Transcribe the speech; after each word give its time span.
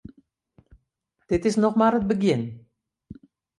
Dit 1.31 1.43
is 1.49 1.59
noch 1.61 1.77
mar 1.79 1.95
it 1.99 2.09
begjin. 2.11 2.43